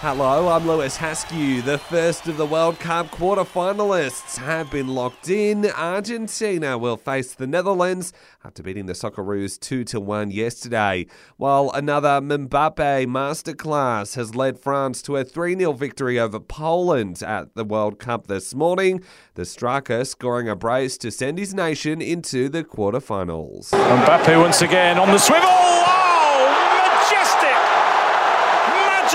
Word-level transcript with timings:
Hello, 0.00 0.46
I'm 0.46 0.64
Lewis 0.64 0.96
Haskew. 0.96 1.60
The 1.64 1.76
first 1.76 2.28
of 2.28 2.36
the 2.36 2.46
World 2.46 2.78
Cup 2.78 3.10
quarter-finalists 3.10 4.38
have 4.38 4.70
been 4.70 4.86
locked 4.86 5.28
in. 5.28 5.68
Argentina 5.72 6.78
will 6.78 6.96
face 6.96 7.34
the 7.34 7.48
Netherlands 7.48 8.12
after 8.44 8.62
beating 8.62 8.86
the 8.86 8.92
Socceroos 8.92 9.58
2 9.58 9.82
to 9.82 9.98
1 9.98 10.30
yesterday, 10.30 11.08
while 11.36 11.72
another 11.74 12.20
Mbappe 12.20 13.08
masterclass 13.08 14.14
has 14.14 14.36
led 14.36 14.60
France 14.60 15.02
to 15.02 15.16
a 15.16 15.24
3-0 15.24 15.76
victory 15.76 16.16
over 16.16 16.38
Poland 16.38 17.20
at 17.20 17.56
the 17.56 17.64
World 17.64 17.98
Cup 17.98 18.28
this 18.28 18.54
morning. 18.54 19.02
The 19.34 19.44
striker 19.44 20.04
scoring 20.04 20.48
a 20.48 20.54
brace 20.54 20.96
to 20.98 21.10
send 21.10 21.38
his 21.38 21.54
nation 21.54 22.00
into 22.00 22.48
the 22.48 22.62
quarter-finals. 22.62 23.72
Mbappe 23.72 24.40
once 24.40 24.62
again 24.62 24.96
on 24.96 25.08
the 25.08 25.18
swivel. 25.18 25.48
Oh, 25.50 27.08
majestic, 27.10 27.50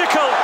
magical. 0.10 0.43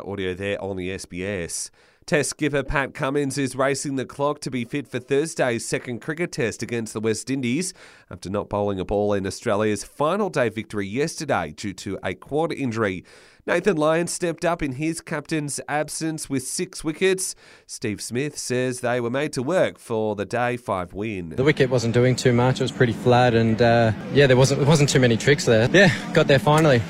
That 0.00 0.10
audio 0.10 0.32
there 0.32 0.62
on 0.62 0.76
the 0.76 0.88
SBS. 0.96 1.68
Test 2.06 2.30
skipper 2.30 2.62
Pat 2.62 2.94
Cummins 2.94 3.36
is 3.36 3.54
racing 3.54 3.96
the 3.96 4.06
clock 4.06 4.40
to 4.40 4.50
be 4.50 4.64
fit 4.64 4.88
for 4.88 4.98
Thursday's 4.98 5.68
second 5.68 6.00
cricket 6.00 6.32
test 6.32 6.62
against 6.62 6.94
the 6.94 7.00
West 7.00 7.28
Indies 7.28 7.74
after 8.10 8.30
not 8.30 8.48
bowling 8.48 8.80
a 8.80 8.84
ball 8.86 9.12
in 9.12 9.26
Australia's 9.26 9.84
final 9.84 10.30
day 10.30 10.48
victory 10.48 10.86
yesterday 10.86 11.52
due 11.54 11.74
to 11.74 11.98
a 12.02 12.14
quad 12.14 12.50
injury. 12.50 13.04
Nathan 13.46 13.76
Lyon 13.76 14.06
stepped 14.06 14.46
up 14.46 14.62
in 14.62 14.72
his 14.72 15.02
captain's 15.02 15.60
absence 15.68 16.30
with 16.30 16.44
six 16.44 16.82
wickets. 16.82 17.34
Steve 17.66 18.00
Smith 18.00 18.38
says 18.38 18.80
they 18.80 19.02
were 19.02 19.10
made 19.10 19.34
to 19.34 19.42
work 19.42 19.78
for 19.78 20.16
the 20.16 20.24
day 20.24 20.56
five 20.56 20.94
win. 20.94 21.28
The 21.36 21.44
wicket 21.44 21.68
wasn't 21.68 21.92
doing 21.92 22.16
too 22.16 22.32
much. 22.32 22.58
It 22.60 22.64
was 22.64 22.72
pretty 22.72 22.94
flat, 22.94 23.34
and 23.34 23.60
uh, 23.60 23.92
yeah, 24.14 24.26
there 24.26 24.38
wasn't 24.38 24.60
there 24.60 24.68
wasn't 24.68 24.88
too 24.88 25.00
many 25.00 25.18
tricks 25.18 25.44
there. 25.44 25.68
Yeah, 25.70 25.92
got 26.14 26.26
there 26.26 26.38
finally. 26.38 26.80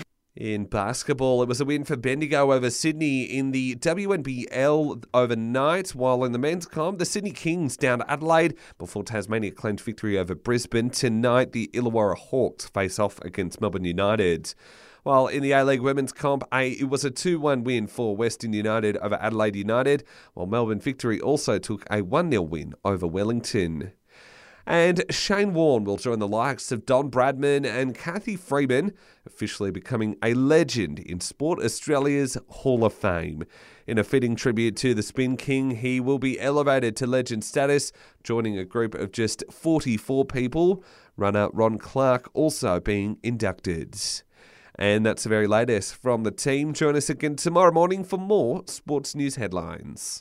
In 0.40 0.64
basketball, 0.64 1.42
it 1.42 1.48
was 1.50 1.60
a 1.60 1.66
win 1.66 1.84
for 1.84 1.98
Bendigo 1.98 2.50
over 2.50 2.70
Sydney 2.70 3.24
in 3.24 3.50
the 3.50 3.76
WNBL 3.76 5.04
overnight, 5.12 5.90
while 5.90 6.24
in 6.24 6.32
the 6.32 6.38
men's 6.38 6.64
comp, 6.64 6.98
the 6.98 7.04
Sydney 7.04 7.32
Kings 7.32 7.76
down 7.76 7.98
to 7.98 8.10
Adelaide 8.10 8.56
before 8.78 9.04
Tasmania 9.04 9.50
claimed 9.50 9.82
victory 9.82 10.18
over 10.18 10.34
Brisbane. 10.34 10.88
Tonight, 10.88 11.52
the 11.52 11.68
Illawarra 11.74 12.16
Hawks 12.16 12.68
face 12.68 12.98
off 12.98 13.20
against 13.20 13.60
Melbourne 13.60 13.84
United. 13.84 14.54
While 15.02 15.26
in 15.26 15.42
the 15.42 15.52
A 15.52 15.62
League 15.62 15.82
Women's 15.82 16.10
Comp, 16.10 16.44
a, 16.50 16.70
it 16.70 16.88
was 16.88 17.04
a 17.04 17.10
2 17.10 17.38
1 17.38 17.62
win 17.62 17.86
for 17.86 18.16
Western 18.16 18.54
United 18.54 18.96
over 18.96 19.16
Adelaide 19.16 19.56
United, 19.56 20.04
while 20.32 20.46
Melbourne 20.46 20.80
Victory 20.80 21.20
also 21.20 21.58
took 21.58 21.84
a 21.90 22.00
1 22.00 22.30
0 22.30 22.40
win 22.40 22.72
over 22.82 23.06
Wellington. 23.06 23.92
And 24.66 25.04
Shane 25.10 25.54
Warne 25.54 25.84
will 25.84 25.96
join 25.96 26.18
the 26.18 26.28
likes 26.28 26.70
of 26.70 26.86
Don 26.86 27.10
Bradman 27.10 27.66
and 27.66 27.94
Cathy 27.94 28.36
Freeman, 28.36 28.92
officially 29.26 29.70
becoming 29.70 30.16
a 30.22 30.34
legend 30.34 30.98
in 30.98 31.20
Sport 31.20 31.60
Australia's 31.60 32.36
Hall 32.48 32.84
of 32.84 32.92
Fame. 32.92 33.44
In 33.86 33.98
a 33.98 34.04
fitting 34.04 34.36
tribute 34.36 34.76
to 34.76 34.94
the 34.94 35.02
Spin 35.02 35.36
King, 35.36 35.72
he 35.72 35.98
will 35.98 36.18
be 36.18 36.38
elevated 36.38 36.96
to 36.96 37.06
legend 37.06 37.42
status, 37.42 37.92
joining 38.22 38.58
a 38.58 38.64
group 38.64 38.94
of 38.94 39.12
just 39.12 39.42
44 39.50 40.24
people, 40.26 40.84
runner 41.16 41.48
Ron 41.52 41.78
Clarke 41.78 42.30
also 42.34 42.78
being 42.80 43.18
inducted. 43.22 43.98
And 44.76 45.04
that's 45.04 45.24
the 45.24 45.28
very 45.28 45.46
latest 45.46 45.94
from 45.94 46.22
the 46.22 46.30
team. 46.30 46.72
Join 46.72 46.96
us 46.96 47.10
again 47.10 47.36
tomorrow 47.36 47.72
morning 47.72 48.04
for 48.04 48.18
more 48.18 48.62
sports 48.66 49.14
news 49.14 49.36
headlines. 49.36 50.18